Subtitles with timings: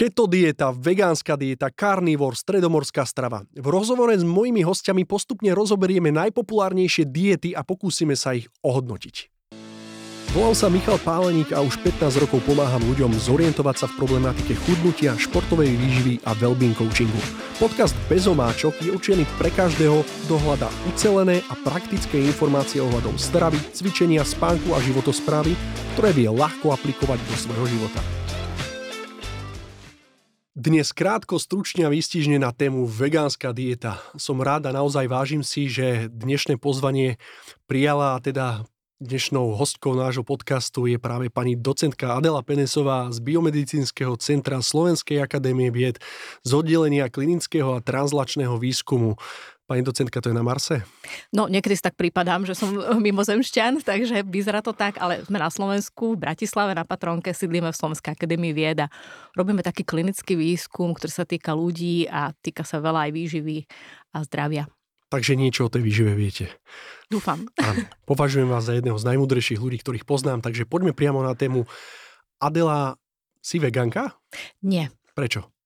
[0.00, 3.44] Keto dieta, vegánska dieta, carnivore, stredomorská strava.
[3.52, 9.28] V rozhovore s mojimi hostiami postupne rozoberieme najpopulárnejšie diety a pokúsime sa ich ohodnotiť.
[10.32, 15.20] Volám sa Michal Páleník a už 15 rokov pomáham ľuďom zorientovať sa v problematike chudnutia,
[15.20, 17.20] športovej výživy a wellbeing coachingu.
[17.60, 23.60] Podcast Bez omáčok je určený pre každého, kto hľadá ucelené a praktické informácie ohľadom stravy,
[23.76, 25.52] cvičenia, spánku a životosprávy,
[25.92, 28.00] ktoré vie ľahko aplikovať do svojho života.
[30.60, 33.96] Dnes krátko, stručne a výstižne na tému vegánska dieta.
[34.20, 37.16] Som rád a naozaj vážim si, že dnešné pozvanie
[37.64, 38.68] prijala teda
[39.00, 45.72] Dnešnou hostkou nášho podcastu je práve pani docentka Adela Penesová z Biomedicínskeho centra Slovenskej akadémie
[45.72, 45.96] vied
[46.44, 49.16] z oddelenia klinického a translačného výskumu.
[49.70, 50.82] Pani docentka, to je na Marse?
[51.30, 52.74] No, niekedy si tak prípadám, že som
[53.06, 57.78] mimozemšťan, takže vyzerá to tak, ale sme na Slovensku, v Bratislave na Patronke, sídlíme v
[57.78, 58.90] Slovenskej akadémii vieda.
[59.38, 63.56] Robíme taký klinický výskum, ktorý sa týka ľudí a týka sa veľa aj výživy
[64.10, 64.66] a zdravia.
[65.06, 66.50] Takže niečo o tej výžive viete.
[67.06, 67.46] Dúfam.
[67.62, 67.86] Áno.
[68.10, 71.70] Považujem vás za jedného z najmudrejších ľudí, ktorých poznám, takže poďme priamo na tému.
[72.42, 72.98] Adela,
[73.38, 74.18] si veganka?
[74.66, 74.90] Nie.
[75.14, 75.59] Prečo?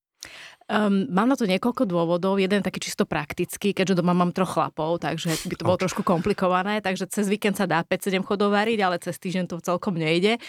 [0.65, 2.41] Um, mám na to niekoľko dôvodov.
[2.41, 6.81] Jeden taký čisto praktický, keďže doma mám troch chlapov, takže by to bolo trošku komplikované,
[6.81, 10.41] takže cez víkend sa dá 5-7 chodov variť, ale cez týždeň to celkom nejde.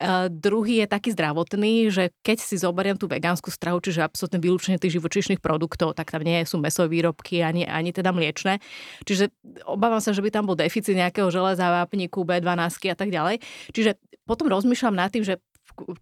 [0.00, 4.80] Uh, druhý je taký zdravotný, že keď si zoberiem tú vegánsku strahu, čiže absolútne vylúčenie
[4.80, 8.64] tých živočíšnych produktov, tak tam nie sú mesové výrobky ani, ani teda mliečne.
[9.04, 9.28] Čiže
[9.68, 13.44] obávam sa, že by tam bol deficit nejakého železa, vápniku, B12 a tak ďalej.
[13.76, 15.40] Čiže potom rozmýšľam nad tým, že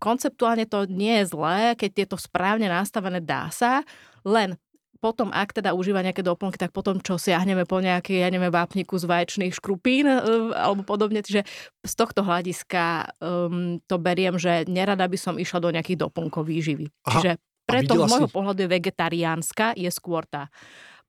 [0.00, 3.84] konceptuálne to nie je zlé, keď je to správne nastavené, dá sa,
[4.27, 4.58] len
[4.98, 8.97] potom, ak teda užíva nejaké doplnky, tak potom čo siahneme po nejaký, ja neviem, vápniku
[8.97, 10.19] z vaječných škrupín e,
[10.64, 11.20] alebo podobne.
[11.22, 11.44] Čiže
[11.84, 16.88] z tohto hľadiska um, to beriem, že nerada by som išla do nejakých doplnkov výživy.
[17.06, 17.30] Aha, Čiže
[17.69, 18.34] preto z môjho si...
[18.34, 20.48] pohľadu je vegetariánska, je skôr tá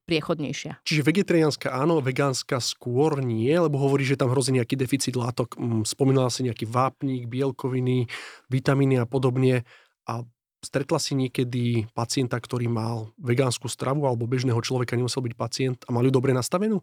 [0.07, 0.81] priechodnejšia.
[0.87, 5.59] Čiže vegetariánska áno, vegánska skôr nie, lebo hovorí, že tam hrozí nejaký deficit látok.
[5.59, 8.07] Mm, spomínala si nejaký vápnik, bielkoviny,
[8.47, 9.67] vitamíny a podobne.
[10.07, 10.23] A
[10.57, 15.93] Stretla si niekedy pacienta, ktorý mal vegánsku stravu alebo bežného človeka, nemusel byť pacient a
[15.93, 16.81] mal ju dobre nastavenú?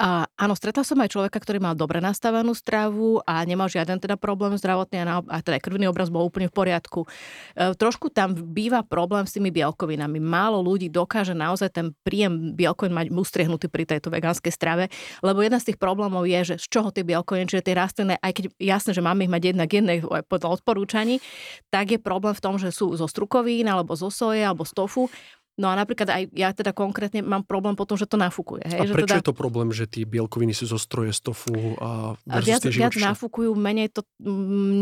[0.00, 4.16] A, áno, stretla som aj človeka, ktorý mal dobre nastavenú stravu a nemal žiaden teda
[4.16, 7.04] problém zdravotný a, na, a teda krvný obraz bol úplne v poriadku.
[7.04, 10.16] E, trošku tam býva problém s tými bielkovinami.
[10.16, 14.88] Málo ľudí dokáže naozaj ten príjem bielkovín mať ustriehnutý pri tejto vegánskej strave,
[15.20, 18.32] lebo jeden z tých problémov je, že z čoho tie bielkoviny, čiže tie rastlinné, aj
[18.40, 21.20] keď jasné, že máme ich mať jednak jednej podľa odporúčaní,
[21.68, 25.12] tak je problém v tom, že sú zo strukovín, alebo zo soje, alebo z tofu
[25.58, 28.64] No a napríklad aj ja teda konkrétne mám problém potom, že to nafúkuje.
[28.70, 28.78] Hej?
[28.80, 29.20] A že prečo teda...
[29.20, 31.52] je to problém, že tie bielkoviny sú zo stroje z tofu
[31.82, 34.06] a, viac, viac nafúkujú, menej to,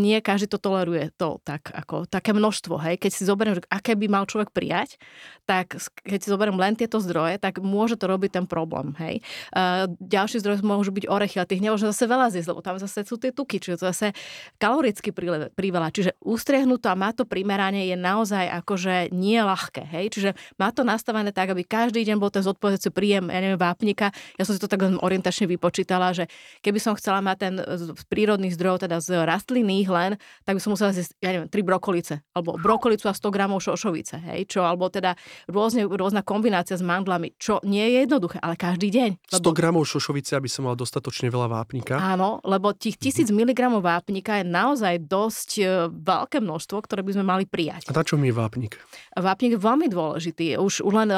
[0.05, 2.79] nie každý to toleruje to tak, ako také množstvo.
[2.79, 3.01] Hej?
[3.01, 5.01] Keď si zoberiem, že aké by mal človek prijať,
[5.49, 8.93] tak keď si zoberiem len tieto zdroje, tak môže to robiť ten problém.
[9.01, 9.25] Hej?
[9.51, 13.03] Uh, ďalší zdroj môžu byť orechy, ale tých nemôže zase veľa zjesť, lebo tam zase
[13.03, 14.13] sú tie tuky, čiže to zase
[14.61, 15.91] kaloricky priveľa.
[15.91, 19.83] Čiže ustriehnúť a má to primeranie je naozaj akože nie ľahké.
[19.89, 20.05] Hej?
[20.15, 24.11] Čiže má to nastavené tak, aby každý deň bol ten zodpovedajúci príjem, ja neviem, vápnika.
[24.35, 26.27] Ja som si to tak orientačne vypočítala, že
[26.61, 30.11] keby som chcela mať ten z prírodných zdrojov, teda z rastlinných len,
[30.43, 34.19] tak by som musela zjesť, ja neviem, tri brokolice, alebo brokolicu a 100 gramov šošovice,
[34.35, 35.15] hej, čo, alebo teda
[35.47, 39.11] rôzne, rôzna kombinácia s mandlami, čo nie je jednoduché, ale každý deň.
[39.39, 39.55] Lebo...
[39.55, 41.95] 100 gramov šošovice, aby som mal dostatočne veľa vápnika.
[42.03, 43.55] Áno, lebo tých 1000 mhm.
[43.55, 45.65] mg vápnika je naozaj dosť e,
[45.95, 47.87] veľké množstvo, ktoré by sme mali prijať.
[47.87, 48.75] A na čo mi je vápnik?
[49.15, 51.11] Vápnik je veľmi dôležitý už, už len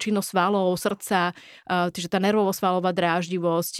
[0.00, 1.34] činnosť svalov, srdca,
[1.66, 3.74] čiže tá nervovo-svalová dráždivosť,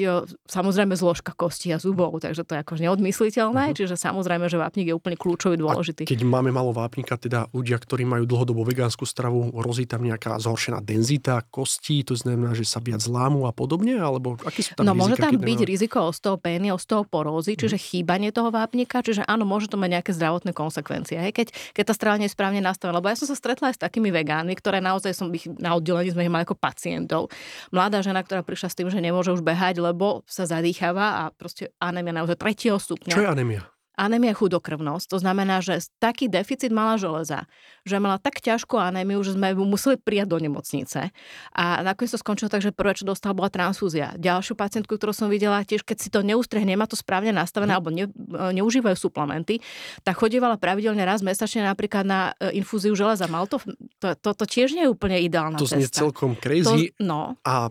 [0.45, 3.79] samozrejme zložka kosti a zubov, takže to je akož neodmysliteľné, uh-huh.
[3.79, 6.05] čiže samozrejme, že vápnik je úplne kľúčový, dôležitý.
[6.05, 10.43] A keď máme malo vápnika, teda ľudia, ktorí majú dlhodobo vegánsku stravu, hrozí tam nejaká
[10.43, 14.91] zhoršená denzita kostí, to znamená, že sa viac zlámu a podobne, alebo aké sú tam
[14.91, 15.71] No rizika, môže tam byť nemáme...
[15.71, 17.89] riziko osteopény, osteoporózy, čiže uh-huh.
[17.95, 21.47] chýbanie toho vápnika, čiže áno, môže to mať nejaké zdravotné konsekvencie, hej, keď,
[21.79, 22.99] keď tá strava nie je správne nastavená.
[22.99, 26.13] Lebo ja som sa stretla aj s takými vegánmi, ktoré naozaj som ich na oddelení
[26.13, 27.33] sme ich mali ako pacientov.
[27.73, 31.73] Mladá žena, ktorá prišla s tým, že nemôže už behať, lebo sa zadýchava a proste
[31.81, 33.15] anémia naozaj tretieho stupňa.
[33.17, 33.72] Čo je anémia?
[33.97, 35.07] Anémia chudokrvnosť.
[35.13, 37.45] To znamená, že taký deficit mala železa,
[37.85, 41.13] že mala tak ťažkú anémiu, že sme ju museli prijať do nemocnice.
[41.53, 44.17] A nakoniec to skončilo tak, že prvé, čo dostala, bola transfúzia.
[44.17, 47.77] Ďalšiu pacientku, ktorú som videla, tiež keď si to neústrehne, nemá to správne nastavené, mm.
[47.77, 48.09] alebo ne,
[48.57, 49.61] neužívajú suplementy,
[50.01, 53.29] tak chodievala pravidelne raz mesačne napríklad na e, infúziu železa.
[53.29, 53.61] Mal to,
[54.01, 55.77] to, to, to tiež nie je úplne ideálna to cesta.
[55.77, 56.97] To znie celkom crazy.
[56.97, 57.21] To, no.
[57.45, 57.69] A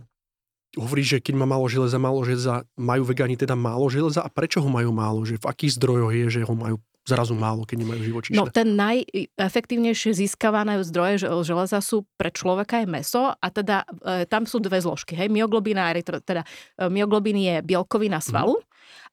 [0.78, 4.64] hovorí, že keď má málo železa, málo železa, majú vegáni teda málo železa a prečo
[4.64, 5.24] ho majú málo?
[5.28, 8.38] Že v akých zdrojoch je, že ho majú zrazu málo, keď nemajú živočíšne?
[8.38, 14.46] No ten najefektívnejšie získavané zdroje železa sú pre človeka je meso a teda e, tam
[14.46, 15.18] sú dve zložky.
[15.18, 15.82] Hej, myoglobín,
[16.22, 16.46] teda
[16.78, 18.66] e, myoglobín je bielkovina svalu mm.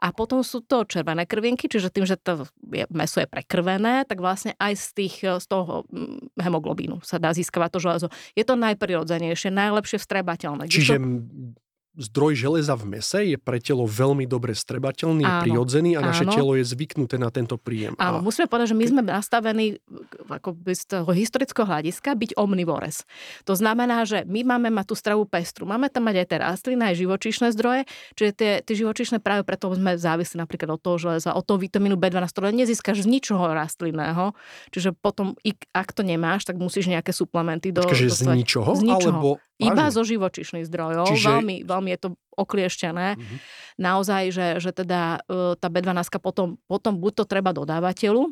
[0.04, 4.20] a potom sú to červené krvinky, čiže tým, že to je, meso je prekrvené, tak
[4.20, 8.08] vlastne aj z, tých, z toho mm, hemoglobínu sa dá získavať to železo.
[8.36, 10.68] Je to najprirodzenejšie, najlepšie vstrebateľné.
[10.68, 15.42] Čiže to zdroj železa v mese je pre telo veľmi dobre strebateľný, Áno.
[15.42, 16.34] prirodzený a naše Áno.
[16.36, 17.96] telo je zvyknuté na tento príjem.
[17.96, 18.24] Áno, a...
[18.24, 19.82] musíme povedať, že my sme nastavení
[20.28, 23.08] ako z toho historického hľadiska byť omnivores.
[23.48, 25.64] To znamená, že my máme mať tú stravu pestru.
[25.64, 29.72] Máme tam mať aj tie rastliny, aj živočíšne zdroje, čiže tie, tie živočíšne práve preto
[29.72, 34.36] sme závisli napríklad od toho železa, od toho vitamínu B12, ktoré nezískaš z ničoho rastlinného.
[34.70, 35.34] Čiže potom,
[35.74, 37.82] ak to nemáš, tak musíš nejaké suplementy do...
[37.82, 38.70] Počkej, z ničoho?
[38.76, 39.18] Z ničoho.
[39.18, 41.10] Alebo iba zo živočišných zdrojov.
[41.10, 41.28] Čiže...
[41.28, 42.08] Veľmi, veľmi je to
[42.38, 43.18] oklieštené.
[43.18, 43.38] Mm-hmm.
[43.82, 48.30] Naozaj, že, že teda e, tá B12 potom, potom buď to treba dodávateľu,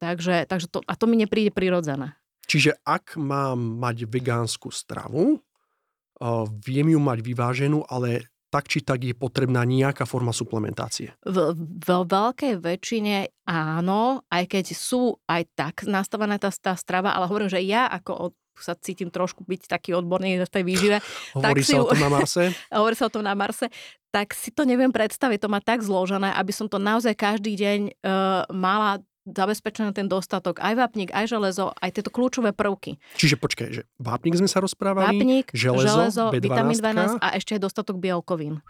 [0.00, 2.16] takže, takže to, a to mi nepríde prirodzené.
[2.48, 9.04] Čiže ak mám mať vegánsku stravu, uh, viem ju mať vyváženú, ale tak či tak
[9.04, 11.12] je potrebná nejaká forma suplementácie.
[11.20, 17.28] V, vo veľkej väčšine áno, aj keď sú aj tak nastavená tá, tá strava, ale
[17.28, 20.96] hovorím, že ja ako sa cítim trošku byť taký odborný v tej výžive.
[21.36, 22.44] Hovorí tak sa si, o tom na Marse?
[22.78, 23.66] hovorí sa o tom na Marse.
[24.08, 27.80] Tak si to neviem predstaviť, to má tak zložené, aby som to naozaj každý deň
[27.92, 32.96] uh, mala zabezpečený ten dostatok, aj vápnik, aj železo, aj tieto kľúčové prvky.
[33.20, 37.50] Čiže počkaj, že vápnik sme sa rozprávali, vápnik, železo, železo B12, vitamín 12 a ešte
[37.58, 38.64] aj dostatok bielkovín.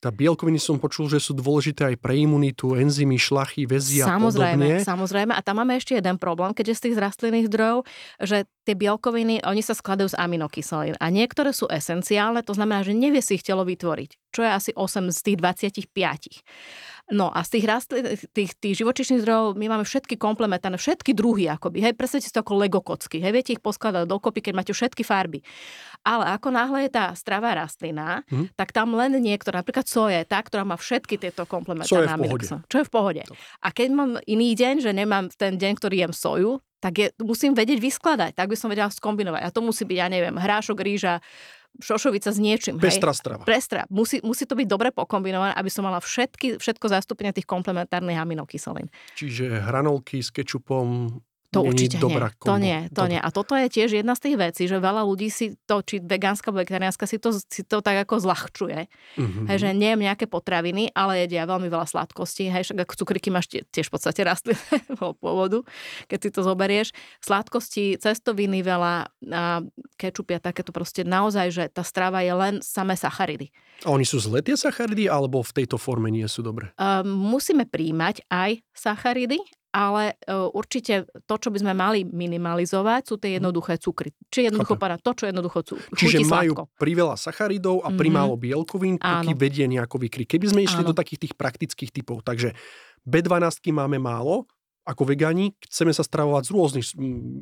[0.00, 4.64] Tá bielkoviny som počul, že sú dôležité aj pre imunitu, enzymy, šlachy, väzy a samozrejme,
[4.64, 4.80] podobne.
[4.80, 7.84] Samozrejme, a tam máme ešte jeden problém, keďže z tých rastlinných zdrojov,
[8.24, 12.96] že tie bielkoviny, oni sa skladajú z aminokyselín a niektoré sú esenciálne, to znamená, že
[12.96, 16.99] nevie si ich telo vytvoriť, čo je asi 8 z tých 25.
[17.10, 21.50] No a z tých, rastlín, tých, tých živočišných zdrojov my máme všetky komplementárne, všetky druhy
[21.50, 21.82] akoby.
[21.82, 23.18] Hej, predstavte si to ako Lego kocky.
[23.18, 25.42] Hej, viete ich poskladať dokopy, keď máte všetky farby.
[26.06, 28.54] Ale ako náhle je tá stravá rastlina, hmm.
[28.54, 32.70] tak tam len niektorá, napríklad soje, tá, ktorá má všetky tieto komplementárne aminokyseliny.
[32.70, 33.22] Čo je v pohode.
[33.60, 37.52] A keď mám iný deň, že nemám ten deň, ktorý jem soju, tak je, musím
[37.52, 39.44] vedieť vyskladať, tak by som vedela skombinovať.
[39.44, 41.20] A to musí byť, ja neviem, hrášok, rýža,
[41.78, 42.82] šošovica s niečím.
[42.82, 43.46] Pestrá strava.
[43.46, 43.86] Prestra.
[43.88, 48.90] Musí, musí to byť dobre pokombinované, aby som mala všetky, všetko zastúpenia tých komplementárnych aminokyselín.
[49.14, 51.14] Čiže hranolky s kečupom,
[51.50, 52.46] to určite dobrá nie.
[52.46, 53.18] To nie, to nie.
[53.18, 56.54] A toto je tiež jedna z tých vecí, že veľa ľudí si to, či vegánska,
[56.54, 58.86] vegetariánska, si to, si to tak ako zľahčuje.
[59.18, 59.44] Mm-hmm.
[59.50, 62.46] Hej, že nie nejaké potraviny, ale jedia veľmi veľa sladkostí.
[62.46, 65.66] Hej, však ako cukriky máš tiež v podstate rastlinného pôvodu,
[66.06, 66.94] keď si to zoberieš.
[67.18, 69.66] Sladkosti, cestoviny veľa, a
[69.98, 73.50] kečupy a takéto proste naozaj, že tá strava je len samé sacharidy.
[73.82, 76.70] A oni sú zlé tie sacharidy, alebo v tejto forme nie sú dobré?
[76.76, 83.14] Uh, musíme príjmať aj sacharidy, ale e, určite to, čo by sme mali minimalizovať, sú
[83.18, 83.36] tie mhm.
[83.42, 84.10] jednoduché cukry.
[84.30, 85.88] Či jednoducho povedať to, čo jednoducho cukry.
[85.94, 87.98] Čiže majú priveľa sacharidov a mm-hmm.
[87.98, 90.26] primálo bielkovín, tuky vedie nejako vykry.
[90.26, 90.90] Keby sme išli Áno.
[90.90, 92.54] do takých tých praktických typov, takže
[93.06, 94.50] B12 máme málo,
[94.84, 96.86] ako vegáni, chceme sa stravovať z rôznych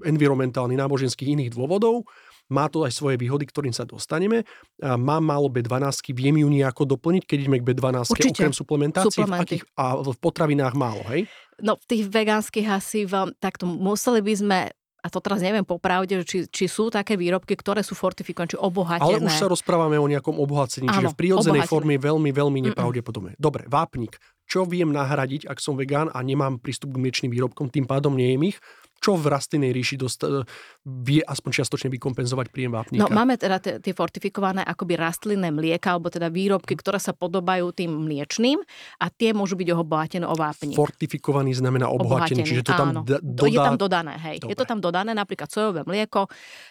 [0.04, 2.04] environmentálnych, náboženských iných dôvodov,
[2.48, 4.44] má to aj svoje výhody, ktorým sa dostaneme.
[4.80, 8.40] Mám málo B12, viem ju nejako doplniť, keď ideme k B12, Určite.
[8.40, 11.28] okrem suplementácie, v akých, a v potravinách málo, hej?
[11.60, 14.58] No v tých vegánskych asi veľmi, takto museli by sme
[14.98, 19.22] a to teraz neviem popravde, či, či sú také výrobky, ktoré sú fortifikované, či obohatené.
[19.22, 23.38] Ale už sa rozprávame o nejakom obohacení, čiže v prírodzenej forme je veľmi, veľmi nepravdepodobné.
[23.38, 24.18] Dobre, vápnik.
[24.50, 28.50] Čo viem nahradiť, ak som vegán a nemám prístup k mliečným výrobkom, tým pádom nejem
[28.50, 28.58] ich?
[28.98, 30.42] Čo v rastlinnej ríši dost, e,
[30.82, 33.06] vie aspoň čiastočne vykompenzovať príjem vápnika.
[33.06, 37.94] No máme teda tie fortifikované akoby rastlinné mlieka, alebo teda výrobky, ktoré sa podobajú tým
[37.94, 38.58] mliečným
[38.98, 40.74] a tie môžu byť obohatené o vápnik.
[40.74, 43.48] Fortifikovaný znamená obohatený, obohatený čiže to tam d- dodá...
[43.48, 44.36] Je tam dodané, hej.
[44.42, 44.50] Dobre.
[44.50, 46.26] Je to tam dodané, napríklad sojové mlieko,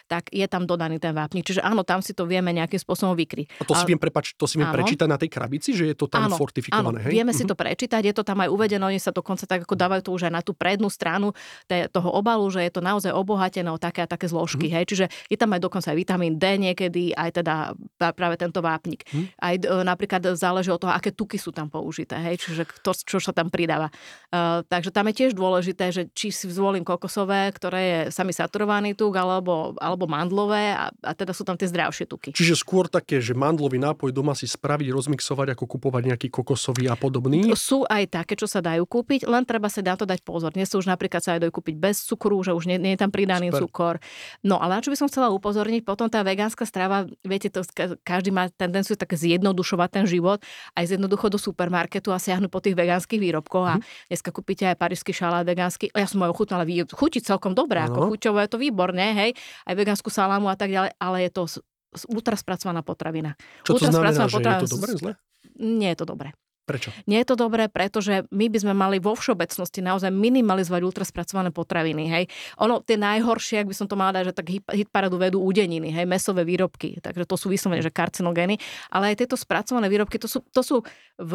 [0.06, 1.48] tak je tam dodaný ten vápnik.
[1.48, 3.62] Čiže áno, tam si to vieme nejakým spôsobom vykryť.
[3.62, 6.10] A to si viem, prepač, to si viem prečítať na tej krabici, že je to
[6.10, 7.12] tam áno, fortifikované, áno, hej?
[7.16, 7.40] vieme uh-huh.
[7.40, 7.50] si mhm.
[7.50, 10.28] to prečítať, je to tam aj uvedené, oni sa dokonca tak ako dávajú to už
[10.28, 11.32] aj na tú prednú stranu
[11.68, 14.66] toho obalu, že je to naozaj obohatené o také a také zložky.
[14.68, 14.74] Mm.
[14.74, 14.84] Hej?
[14.90, 17.54] Čiže je tam aj dokonca aj vitamín D niekedy, aj teda
[17.96, 19.06] práve tento vápnik.
[19.14, 19.26] Mm.
[19.38, 22.18] Aj e, napríklad záleží od toho, aké tuky sú tam použité.
[22.18, 22.42] Hej?
[22.42, 23.88] Čiže to, čo sa tam pridáva.
[24.28, 28.98] Uh, takže tam je tiež dôležité, že či si zvolím kokosové, ktoré je sami saturovaný
[28.98, 32.30] tuk, alebo, alebo mandlové a, a teda sú tam tie zdravšie tuky.
[32.34, 36.96] Čiže skôr také, že mandlový nápoj doma si spraviť, rozmixovať, ako kupovať nejaký kokosový a
[36.96, 37.52] podobný?
[37.54, 40.50] Sú aj také, čo sa dajú kúpiť, len treba sa na to dať pozor.
[40.52, 43.12] Dnes už napríklad sa aj dajú kúpiť bez cukru, že už nie, nie je tam
[43.12, 43.60] pridaný Super.
[43.60, 43.94] cukor.
[44.40, 48.00] No ale na čo by som chcela upozorniť, potom tá vegánska strava, viete, to ka-
[48.00, 50.40] každý má tendenciu tak zjednodušovať ten život,
[50.72, 53.74] aj jednoducho do supermarketu a siahnu po tých vegánskych výrobkoch a
[54.08, 55.92] dneska kúpite aj parížsky šalát vegánsky.
[55.92, 56.64] Ja som ho ochutnala,
[56.96, 58.08] chutí celkom dobre, ako Áno.
[58.16, 59.30] chuťovo je to výborné, hej,
[59.68, 61.60] aj vegánsku salámu a tak ďalej, ale je to s-
[61.92, 63.36] s- ultra spracovaná potravina.
[63.66, 65.12] Čo to znamená, Ultraspracovaná že je to dobre, zle?
[65.58, 66.28] Nie je to dobré.
[66.68, 66.92] Prečo?
[67.08, 72.04] Nie je to dobré, pretože my by sme mali vo všeobecnosti naozaj minimalizovať ultraspracované potraviny.
[72.12, 72.24] Hej.
[72.60, 75.88] Ono, tie najhoršie, ak by som to mala dať, že tak hit- hitparadu vedú udeniny,
[75.88, 78.60] hej, mesové výrobky, takže to sú vyslovene, že karcinogény,
[78.92, 80.84] ale aj tieto spracované výrobky, to sú, to sú
[81.16, 81.32] v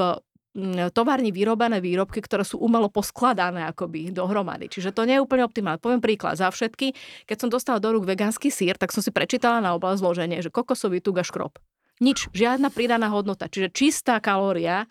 [0.54, 4.70] mm, továrni vyrobené výrobky, ktoré sú umelo poskladané akoby dohromady.
[4.70, 5.82] Čiže to nie je úplne optimálne.
[5.82, 6.38] Poviem príklad.
[6.38, 6.94] Za všetky,
[7.26, 10.54] keď som dostala do rúk vegánsky sír, tak som si prečítala na oblasť zloženie, že
[10.54, 11.58] kokosový tuk a škrob.
[12.02, 13.46] Nič, žiadna pridaná hodnota.
[13.46, 14.90] Čiže čistá kalória,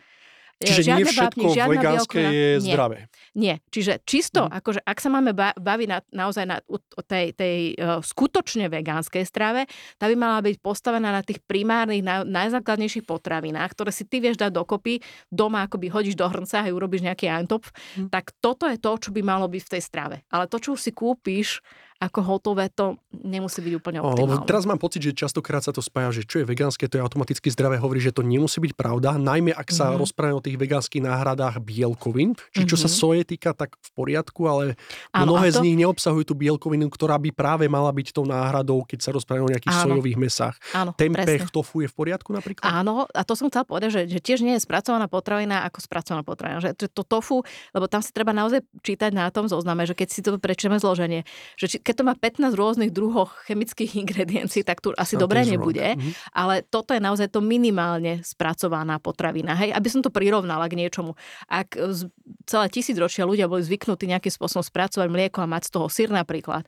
[0.65, 2.31] Čiže žiadne nie všetko vápnik, žiadna vegánske bielkovina.
[2.33, 2.61] je Nie.
[2.65, 2.99] zdravé.
[3.33, 4.53] Nie, čiže čisto, mm.
[4.53, 9.25] akože ak sa máme ba- baviť na, naozaj na, o tej, tej uh, skutočne vegánskej
[9.25, 9.65] strave,
[9.97, 14.37] tá by mala byť postavená na tých primárnych, na, najzákladnejších potravinách, ktoré si ty vieš
[14.37, 18.09] dať dokopy, doma akoby hodíš do hrnca a urobíš nejaký eintopf, Mhm.
[18.09, 20.17] tak toto je to, čo by malo byť v tej strave.
[20.29, 21.65] Ale to, čo si kúpiš
[22.03, 24.43] ako hotové, to nemusí byť úplne optimálne.
[24.43, 27.47] teraz mám pocit, že častokrát sa to spája, že čo je vegánske, to je automaticky
[27.47, 27.79] zdravé.
[27.79, 30.03] Hovorí, že to nemusí byť pravda, najmä ak sa Mhm.
[30.03, 32.35] rozprávame o tých vegánskych náhradách bielkovín.
[32.51, 32.97] Čiže čo sa Mhm.
[32.99, 34.75] soje týka, tak v poriadku, ale
[35.15, 38.83] Áno, mnohé to- z nich neobsahujú tú bielkovinu, ktorá by práve mala byť tou náhradou,
[38.83, 39.85] keď sa rozprávame o nejakých Áno.
[39.95, 40.57] sojových mesách.
[40.75, 41.55] Áno, Tempeh, presne.
[41.55, 42.67] tofu je v poriadku napríklad?
[42.67, 46.27] Áno, a to som chcela povedať, že, že tiež nie je spracovaná potravina ako spracovaná
[46.27, 46.59] potravina.
[46.59, 50.09] Že to, to tofu, lebo tam si treba naozaj čítať na tom zozname, že keď
[50.11, 51.23] si to prečítame zloženie,
[51.55, 55.61] že či, keď to má 15 rôznych druhov chemických ingrediencií, tak tu asi No, wrong.
[55.61, 55.87] nebude.
[55.93, 56.11] Mhm.
[56.33, 59.53] Ale toto je naozaj to minimálne spracovaná potravina.
[59.55, 61.13] Hej, aby som to prirovnala k niečomu.
[61.47, 62.09] Ak z-
[62.43, 66.09] celé tisíc ročia ľudia boli zvyknutí nejakým spôsobom spracovať mlieko a mať z toho syr
[66.09, 66.65] napríklad,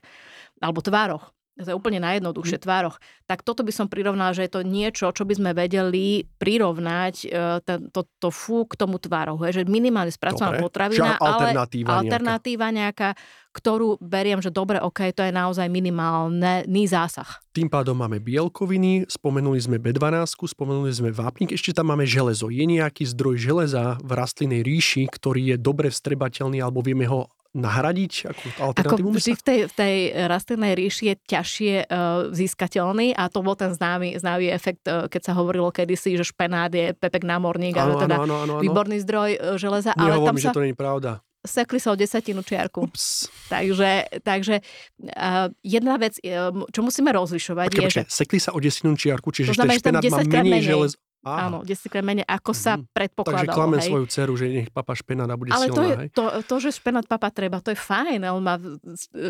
[0.61, 2.05] alebo tvároch, to je úplne Mhm.
[2.05, 6.27] najjednoduchšie tvároch, tak toto by som prirovnala, že je to niečo, čo by sme vedeli
[6.35, 7.27] prirovnať e,
[7.61, 9.39] ten, to, to fú k tomu tvároch.
[9.41, 10.63] Hej, že minimálne spracovaná Dobre.
[10.63, 12.11] potravina, Čiže alternatíva ale nejaká.
[12.11, 13.09] alternatíva nejaká,
[13.51, 17.39] ktorú beriem, že dobre, ok, to je naozaj minimálny zásah.
[17.51, 22.51] Tým pádom máme bielkoviny, spomenuli sme B12, spomenuli sme vápnik, ešte tam máme železo.
[22.51, 28.13] Je nejaký zdroj železa v rastlinnej ríši, ktorý je dobre vstrebateľný alebo vieme ho nahradiť
[28.27, 29.07] ako Ako alternatívu?
[29.15, 29.95] vždy v tej, v tej
[30.27, 31.87] rastlinnej ríši je ťažšie uh,
[32.29, 36.69] získateľný a to bol ten známy, známy efekt, uh, keď sa hovorilo kedysi, že špenát
[36.69, 38.61] je pepek námorník, ale teda áno, áno, áno.
[38.61, 41.11] výborný zdroj uh, železa, ale tam Nehovorím, sa že to nie je pravda.
[41.45, 42.89] sekli sa o desatinu čiarku.
[42.89, 43.29] Ups.
[43.47, 44.65] Takže, takže
[45.13, 48.97] uh, jedna vec, uh, čo musíme rozlišovať Počkaj, je, že počkaj, sekli sa o desinú
[48.97, 50.65] čiarku, čiže To znamená, ten že tam špenát má 10 krát menej menej.
[50.65, 50.95] železa.
[51.25, 51.49] Aha.
[51.49, 52.85] áno, 10 krát menej, ako sa Mhm.
[52.85, 53.49] Takže predpokladalo.
[53.51, 53.87] klamem hej.
[53.87, 55.73] svoju dceru, že nech papa špenát a bude Ale silná.
[55.73, 56.07] to, je, hej?
[56.11, 58.55] to, to, že špenát papa treba, to je fajn, on má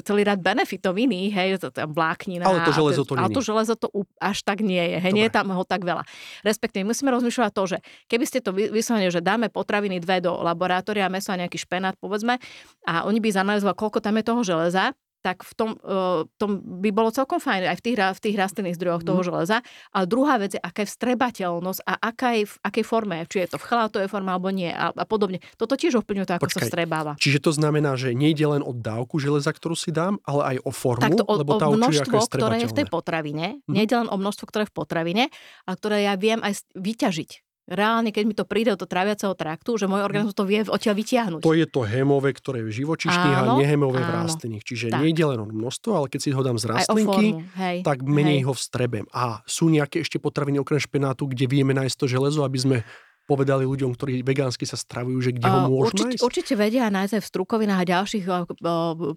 [0.01, 1.49] celý rad benefitov iných, hej,
[1.87, 2.43] vláknina.
[2.43, 3.33] Ale to železo to Ale není.
[3.33, 3.87] to železo to
[4.17, 6.03] až tak nie je, hej, nie je tam ho tak veľa.
[6.41, 10.35] Respektíve, musíme rozmýšľať to, že keby ste to vy- vyslovene, že dáme potraviny dve do
[10.35, 12.35] laboratória, meso a nejaký špenát, povedzme,
[12.83, 14.91] a oni by zanalizovali, koľko tam je toho železa,
[15.25, 18.77] tak v tom, uh, tom by bolo celkom fajn aj v tých, v tých rastlinných
[18.77, 19.09] zdrojoch Mhm.
[19.09, 19.57] toho železa.
[19.89, 23.47] Ale druhá vec je, aká je vstrebateľnosť a aká je, v akej forme, či je
[23.49, 25.41] to v chlátovej forme alebo nie a, a podobne.
[25.57, 26.67] Toto tiež ovplyvňuje to, ako sa Počkaj.
[26.69, 27.11] vstrebáva.
[27.17, 30.69] Čiže to znamená, že nejde len o dávku železa, ktorú si dám, ale aj o
[30.69, 33.45] formu, Takto o, lebo o tá určuje, množstvo, ako je ktoré je v tej potravine,
[33.65, 33.73] Mhm.
[33.73, 35.23] nie je len o množstvo, ktoré je v potravine,
[35.63, 37.44] ale ktoré ja viem aj vyťažiť.
[37.65, 41.41] Reálne, keď mi to príde do tráviaceho traktu, že môj organizmus to vie odtiaľ vyťahnuť.
[41.41, 44.17] To je to hémové, ktoré je v živočišných a Áno, nehémové v áno.
[44.21, 44.61] rastlinných.
[44.61, 45.01] Čiže Tak.
[45.01, 47.57] nejde len o množstvo, ale keď si ho dám z rastlinky, formu.
[47.57, 48.45] Hej, tak menej hej.
[48.45, 49.09] ho vstrebem.
[49.09, 52.77] A sú nejaké ešte potraviny okrem špenátu, kde vieme nájsť to železo, aby sme
[53.25, 56.21] povedali ľuďom, ktorí vegánsky sa stravujú, že kde ho môžu určite, nájsť?
[56.21, 58.45] určite vedia nájsť aj v strukovinách a ďalších uh,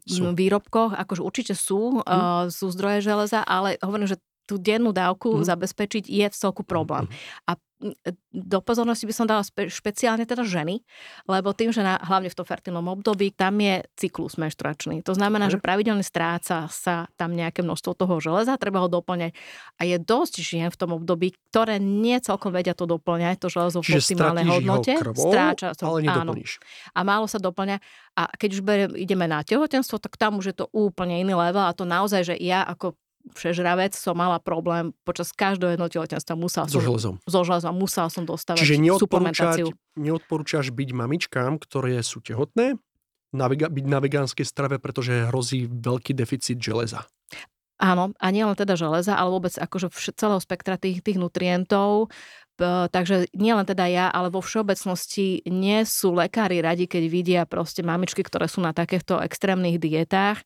[0.08, 0.32] Sú.
[0.32, 4.16] výrobkoch, akože určite sú, uh, sú zdroje železa, ale hovorím, že
[4.48, 5.44] tú dennú dávku Mhm.
[5.44, 7.04] zabezpečiť je v celku problém.
[7.44, 7.94] A mm,
[8.34, 10.82] do pozornosti by som dala spe, špeciálne teda ženy,
[11.24, 15.04] lebo tým, že na, hlavne v tom fertilnom období, tam je cyklus menštruačný.
[15.06, 15.52] To znamená, Mhm.
[15.54, 19.30] že pravidelne stráca sa tam nejaké množstvo toho železa, treba ho doplňať.
[19.76, 23.78] A je dosť žien v tom období, ktoré nie celkom vedia to doplňať, to železo
[23.78, 24.92] v Čiže optimálnej hodnote.
[24.96, 26.32] ho krvou, Stráča to, ale áno
[26.94, 27.76] a málo sa doplňa.
[28.16, 28.60] A keď už
[28.98, 32.34] ideme na tehotenstvo, tak tam už je to úplne iný level a to naozaj, že
[32.34, 32.98] ja ako
[33.32, 36.34] všežravec som mala problém počas každého jedného tehotenstva.
[36.36, 37.14] Musela So som, železom.
[37.24, 39.66] so železom, musela som dostávať Čiže suplementáciu.
[39.96, 42.76] neodporúčaš byť mamičkám, ktoré sú tehotné,
[43.32, 47.04] na vega, byť na vegánskej strave, pretože hrozí veľký deficit železa.
[47.78, 52.10] Áno, a nie len teda železa, ale vôbec akože celého spektra tých, tých nutrientov.
[52.66, 58.26] Takže nielen teda ja, ale vo všeobecnosti nie sú lekári radi, keď vidia proste mamičky,
[58.26, 60.42] ktoré sú na takýchto extrémnych dietách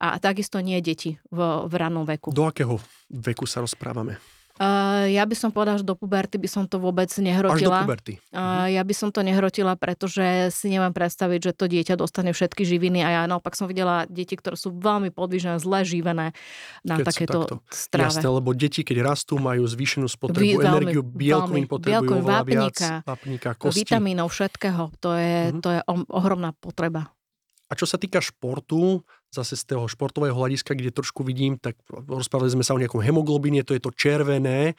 [0.00, 1.38] a takisto nie deti v,
[1.68, 2.32] v ranom veku.
[2.32, 2.80] Do akého
[3.12, 4.16] veku sa rozprávame?
[4.60, 7.80] Uh, ja by som povedala, že do puberty by som to vôbec nehrotila.
[7.80, 8.12] Až do puberty.
[8.28, 12.68] Uh, ja by som to nehrotila, pretože si neviem predstaviť, že to dieťa dostane všetky
[12.68, 16.36] živiny a ja naopak som videla deti, ktoré sú veľmi podvížené, zle živené
[16.84, 17.40] na keď takéto
[17.72, 18.12] strave.
[18.12, 22.78] Jasné, lebo deti, keď rastú, majú zvýšenú spotrebu Vy, energiu, bielkovín potrebujú veľmi, oveľa viac,
[23.08, 23.80] vápnika, kosti.
[23.80, 24.92] vitamínov, všetkého.
[25.00, 25.62] To je, uh-huh.
[25.64, 25.80] to je
[26.12, 27.08] ohromná potreba.
[27.70, 32.50] A čo sa týka športu, zase z toho športového hľadiska, kde trošku vidím, tak rozprávali
[32.50, 34.74] sme sa o nejakom hemoglobine, to je to červené,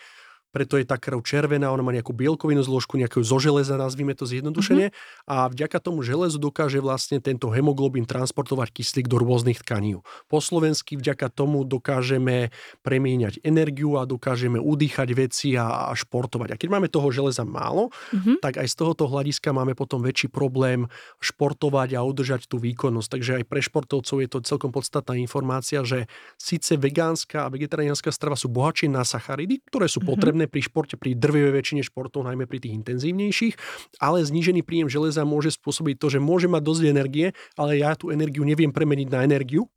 [0.52, 4.28] preto je tá krv červená, ona má nejakú bielkovinú zložku, nejakú zo železa, nazvime to
[4.28, 5.32] zjednodušene, mm-hmm.
[5.32, 10.04] a vďaka tomu železu dokáže vlastne tento hemoglobín transportovať kyslík do rôznych tkaní.
[10.28, 12.52] Po slovensky vďaka tomu dokážeme
[12.84, 16.56] premieňať energiu a dokážeme udýchať veci a, a športovať.
[16.56, 18.44] A keď máme toho železa málo, mm-hmm.
[18.44, 20.92] tak aj z tohoto hľadiska máme potom väčší problém
[21.24, 23.10] športovať a udržať tú výkonnosť.
[23.10, 28.36] Takže aj pre športovcov je to celkom podstatná informácia, že síce vegánska a vegetariánska strava
[28.36, 30.10] sú bohatšie na sacharidy, ktoré sú mm-hmm.
[30.42, 33.56] Potrebné pri športe, pri drvivej väčšine športov, najmä pri tých intenzívnejších,
[34.02, 38.10] ale znížený príjem železa môže spôsobiť to, že môže mať dosť energie, ale ja tú
[38.10, 39.70] energiu neviem premeniť na energiu,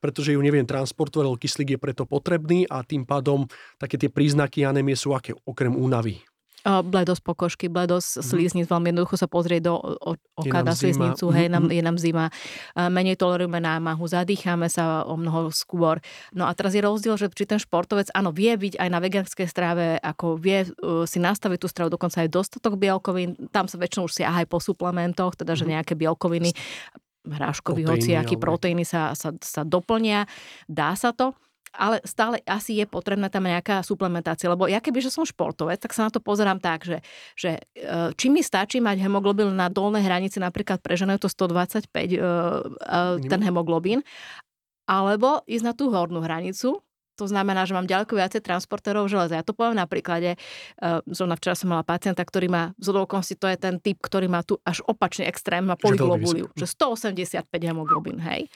[0.00, 4.64] pretože ju neviem transportovať, ale kyslík je preto potrebný a tým pádom také tie príznaky
[4.64, 6.22] anémie sú aké okrem únavy.
[6.66, 8.22] Bledosť pokožky, bledosť mm.
[8.24, 9.74] slíznic, veľmi jednoducho sa pozrieť do
[10.34, 12.34] oka na slíznicu, hej, nám, je nám zima,
[12.74, 16.02] menej tolerujeme námahu, zadýchame sa o mnoho skôr.
[16.34, 19.46] No a teraz je rozdiel, že či ten športovec, áno, vie byť aj na vegánskej
[19.46, 24.10] strave, ako vie uh, si nastaviť tú stravu, dokonca aj dostatok bielkovín, tam sa väčšinou
[24.10, 25.70] už si aj po suplementoch, teda že mhm.
[25.78, 26.50] nejaké bielkoviny,
[27.28, 30.24] hráškový, hociaký proteíny sa, sa, sa doplnia,
[30.64, 31.36] dá sa to
[31.74, 35.92] ale stále asi je potrebná tam nejaká suplementácia, lebo ja keby, že som športovec, tak
[35.92, 36.98] sa na to pozerám tak, že,
[37.34, 41.30] že e, či mi stačí mať hemoglobín na dolnej hranici, napríklad pre ženu je to
[41.30, 44.00] 125, e, e, ten hemoglobín,
[44.88, 46.80] alebo ísť na tú hornú hranicu,
[47.18, 49.34] to znamená, že mám ďaleko viacej transportérov železa.
[49.34, 50.38] Ja to poviem na príklade,
[50.78, 54.30] uh, zrovna včera som mala pacienta, ktorý má, z okolností to je ten typ, ktorý
[54.30, 58.46] má tu až opačne extrém, má polyglobuliu, že 185 hemoglobín, hej.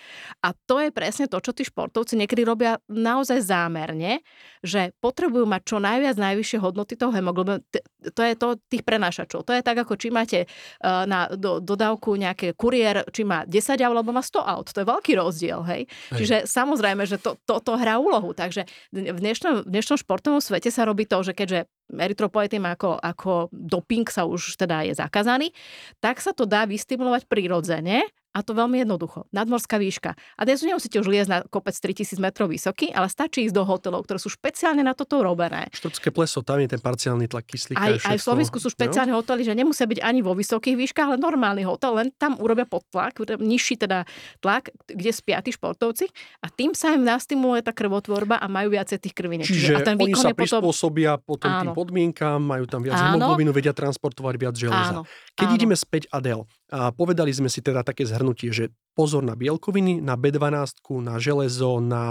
[0.47, 4.23] A to je presne to, čo tí športovci niekedy robia naozaj zámerne,
[4.63, 7.59] že potrebujú mať čo najviac najvyššie hodnoty toho hemoglobinu.
[8.07, 9.43] To je to tých prenášačov.
[9.43, 13.83] To je tak, ako či máte uh, na do, dodávku nejaké kuriér, či má 10
[13.83, 14.67] aut, alebo má 100 aut.
[14.71, 15.83] To je veľký rozdiel, hej.
[15.91, 16.19] hej.
[16.19, 18.31] Čiže samozrejme, že to, to, to hrá úlohu.
[18.31, 23.01] Tak Takže v dnešnom, v dnešnom športovom svete sa robí to, že keďže erytropoetín ako,
[23.01, 25.57] ako doping sa už teda je zakázaný,
[26.05, 29.29] tak sa to dá vystimulovať prirodzene a to veľmi jednoducho.
[29.31, 30.17] Nadmorská výška.
[30.17, 34.09] A dnes nemusíte už liezť na kopec 3000 metrov vysoký, ale stačí ísť do hotelov,
[34.09, 35.69] ktoré sú špeciálne na toto robené.
[35.77, 37.81] Štrbské pleso, tam je ten parciálny tlak kyslíka.
[37.81, 39.21] Aj, aj v Slovensku sú špeciálne no?
[39.21, 43.21] hotely, že nemusia byť ani vo vysokých výškach, ale normálny hotel, len tam urobia podtlak,
[43.37, 44.09] nižší teda
[44.41, 46.09] tlak, kde spia tí športovci
[46.41, 49.45] a tým sa im nastimuluje tá krvotvorba a majú viacej tých krviniek.
[49.45, 53.53] Čiže, Čiže a ten oni sa prispôsobia potom, potom tým podmienkám, majú tam viac hemoglobínu,
[53.53, 54.93] vedia transportovať viac železa.
[54.97, 55.03] Áno.
[55.37, 55.57] Keď Áno.
[55.61, 60.15] ideme späť, Adel, a povedali sme si teda také zhrnutie, že pozor na bielkoviny, na
[60.15, 62.03] B12, na železo, na...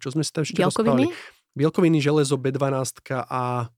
[0.00, 1.12] Čo sme si tam ešte bielkoviny?
[1.12, 1.52] rozprávali?
[1.52, 2.88] Bielkoviny, železo, B12
[3.28, 3.68] a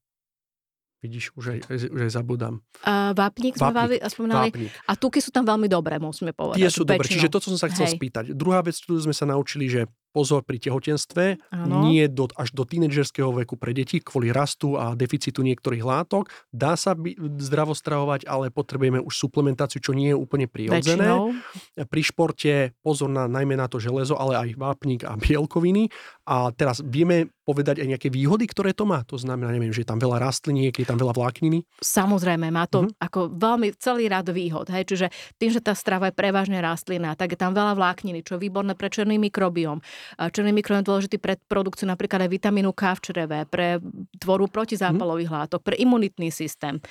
[1.01, 2.61] Vidíš, už aj, už aj zabudám.
[2.85, 4.53] Uh, vápnik sme vápnik, spomínali.
[4.53, 4.69] Vápnik.
[4.85, 6.61] A tuky sú tam veľmi dobré, musíme povedať.
[6.61, 7.97] Tie sú dobré, čiže to, čo som sa chcel Hej.
[7.97, 8.25] spýtať.
[8.37, 11.87] Druhá vec, ktorú sme sa naučili, že pozor pri tehotenstve, ano.
[11.87, 16.29] nie do, až do tínedžerského veku pre deti kvôli rastu a deficitu niektorých látok.
[16.51, 21.07] Dá sa by, zdravo stravovať, ale potrebujeme už suplementáciu, čo nie je úplne prirodzené.
[21.07, 21.87] Väčšinou.
[21.87, 22.51] Pri športe
[22.83, 25.87] pozor na, najmä na to železo, ale aj vápnik a bielkoviny.
[26.27, 29.03] A teraz vieme povedať aj nejaké výhody, ktoré to má.
[29.11, 31.65] To znamená, neviem, že je tam veľa rastliniek, je tam veľa vlákniny.
[31.81, 32.95] Samozrejme, má to uh-huh.
[33.01, 34.71] ako veľmi celý rad výhod.
[34.71, 34.87] Hej?
[34.87, 38.47] Čiže tým, že tá strava je prevažne rastlina, tak je tam veľa vlákniny, čo je
[38.47, 39.83] výborné pre černý mikrobióm.
[40.17, 43.77] Černý mikrobióm je dôležitý pre produkciu napríklad aj vitamínu K v čreve, pre
[44.17, 45.45] tvoru protizápalových uh-huh.
[45.45, 46.81] látok, pre imunitný systém.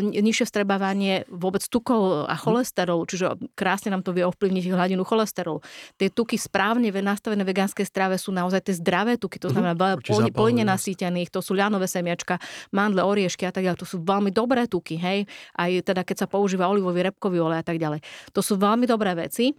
[0.00, 2.42] Nižšie vstrebávanie vôbec tukov a mhm.
[2.42, 5.62] cholesterolu, čiže krásne nám to vie ovplyvniť hladinu cholesterolu.
[5.96, 10.30] Tie tuky správne nastavené v vegánskej strave sú naozaj tie zdravé tuky, to znamená uh-huh
[10.30, 12.40] plne nasýtených, to sú ľanové semiačka,
[12.72, 13.78] mandle, oriešky a tak ďalej.
[13.82, 15.28] To sú veľmi dobré tuky, hej.
[15.54, 18.00] Aj teda keď sa používa olivový, repkový olej a tak ďalej.
[18.32, 19.52] To sú veľmi dobré veci.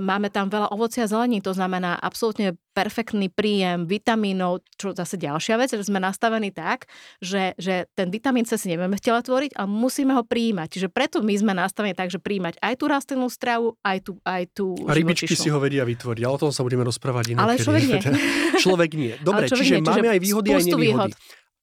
[0.00, 5.56] Máme tam veľa ovocia a zelení, to znamená absolútne perfektný príjem vitamínov, čo zase ďalšia
[5.56, 6.84] vec, že sme nastavení tak,
[7.24, 10.76] že, že ten vitamín C si nevieme v tele tvoriť, ale musíme ho príjmať.
[10.76, 14.42] Čiže preto my sme nastavení tak, že príjmať aj tú rastlinnú stravu, aj tú, aj
[14.52, 17.44] tú A rybičky si ho vedia vytvoriť, ale o tom sa budeme rozprávať inokedy.
[17.48, 18.00] Ale človek nie.
[18.64, 19.12] človek nie.
[19.26, 20.84] Dobre, čiže nie, máme čiže aj výhody, aj nevýhody.
[20.84, 21.10] Výhod.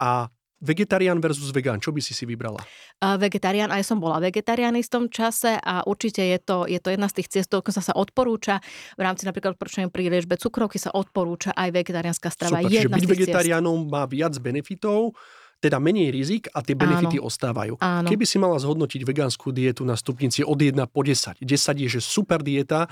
[0.02, 0.34] A
[0.64, 2.64] vegetarián versus vegán, čo by si si vybrala?
[3.04, 7.12] Uh, vegetarián, aj som bola vegetarianistom v čase a určite je to, je to jedna
[7.12, 8.64] z tých ciest, ktorá sa odporúča
[8.96, 12.64] v rámci napríklad odporúčania pri liečbe cukrovky sa odporúča aj vegetariánska strava.
[12.64, 15.12] Super, jedna byť vegetariánom má viac benefitov,
[15.60, 17.32] teda menej rizik a tie benefity Áno.
[17.32, 17.74] ostávajú.
[17.80, 18.08] Áno.
[18.08, 22.00] Keby si mala zhodnotiť vegánsku dietu na stupnici od 1 po 10, 10 je, že
[22.04, 22.92] super dieta,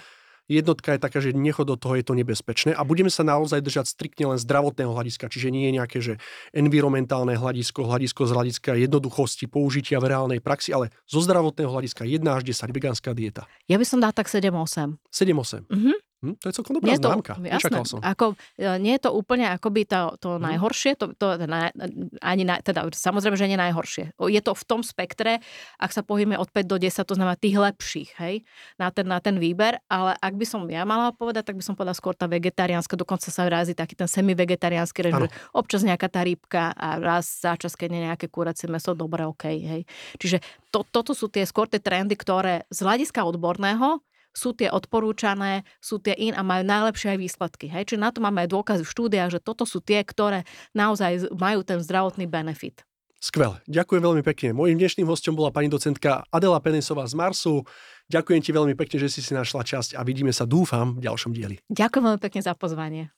[0.51, 3.95] jednotka je taká, že nechod do toho je to nebezpečné a budeme sa naozaj držať
[3.95, 6.13] striktne len zdravotného hľadiska, čiže nie je nejaké, že
[6.51, 12.19] environmentálne hľadisko, hľadisko z hľadiska jednoduchosti použitia v reálnej praxi, ale zo zdravotného hľadiska 1
[12.27, 13.47] až 10 vegánska dieta.
[13.71, 14.99] Ja by som dal tak 7-8.
[15.07, 15.71] 7-8.
[15.71, 16.10] Mhm.
[16.21, 17.33] Hm, to je celkom dobrá nie známka.
[17.33, 17.97] To, jasné, som.
[17.97, 20.53] Ako, e, nie je to úplne akoby to, to hmm.
[20.53, 21.73] najhoršie, to, to na,
[22.21, 24.13] ani na, teda samozrejme, že nie najhoršie.
[24.29, 25.41] Je to v tom spektre,
[25.81, 28.45] ak sa pohybujeme od 5 do 10, to znamená tých lepších, hej,
[28.77, 31.73] na ten, na ten výber, ale ak by som ja mala povedať, tak by som
[31.73, 35.25] povedala skôr tá vegetariánska, dokonca sa rází taký ten semi-vegetariánsky režim,
[35.57, 39.49] občas nejaká tá rybka a raz za čas, keď nie nejaké kuracie meso, dobre, OK,
[39.57, 39.89] hej.
[40.21, 40.37] Čiže
[40.69, 45.99] to, toto sú tie skôr tie trendy, ktoré z hľadiska odborného sú tie odporúčané, sú
[45.99, 47.65] tie in a majú najlepšie aj výsledky.
[47.67, 47.93] Hej?
[47.93, 51.63] Čiže na to máme aj dôkazy v štúdiách, že toto sú tie, ktoré naozaj majú
[51.63, 52.83] ten zdravotný benefit.
[53.21, 54.49] Skvelé, ďakujem veľmi pekne.
[54.57, 57.61] Mojím dnešným hostom bola pani docentka Adela Penesová z Marsu.
[58.09, 61.29] Ďakujem ti veľmi pekne, že si si našla časť a vidíme sa, dúfam, v ďalšom
[61.29, 61.61] dieli.
[61.69, 63.13] Ďakujem veľmi pekne za pozvanie.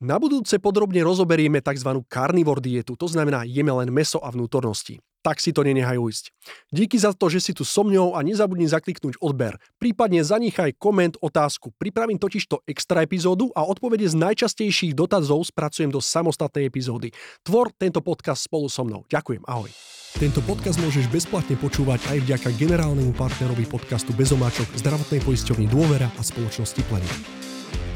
[0.00, 2.00] Na budúce podrobne rozoberieme tzv.
[2.08, 4.98] carnivore dietu, to znamená jeme len meso a vnútornosti.
[5.22, 6.34] Tak si to nenehajú ísť.
[6.74, 9.54] Díky za to, že si tu so mňou a nezabudni zakliknúť odber.
[9.78, 11.70] Prípadne zanechaj koment, otázku.
[11.78, 17.14] Pripravím totižto extra epizódu a odpovede z najčastejších dotazov spracujem do samostatnej epizódy.
[17.46, 19.06] Tvor tento podcast spolu so mnou.
[19.06, 19.70] Ďakujem, ahoj.
[20.18, 26.22] Tento podcast môžeš bezplatne počúvať aj vďaka generálnemu partnerovi podcastu Bezomáčok, zdravotnej poisťovni Dôvera a
[26.26, 27.41] spoločnosti Planet.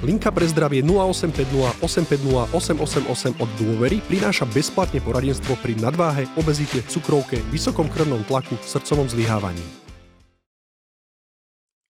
[0.07, 7.43] Linka pre zdravie 0850 850 888 od dôvery prináša bezplatne poradenstvo pri nadváhe, obezite, cukrovke,
[7.51, 9.67] vysokom krvnom tlaku, srdcovom zlyhávaní.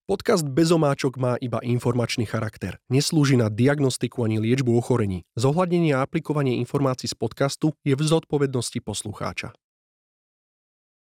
[0.09, 2.81] Podcast Bezomáčok má iba informačný charakter.
[2.89, 5.27] Neslúži na diagnostiku ani liečbu ochorení.
[5.37, 9.53] Zohľadnenie a aplikovanie informácií z podcastu je v zodpovednosti poslucháča.